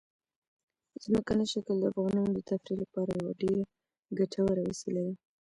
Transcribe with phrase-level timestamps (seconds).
[1.03, 3.63] ځمکنی شکل د افغانانو د تفریح لپاره یوه ډېره
[4.19, 5.13] ګټوره وسیله ده.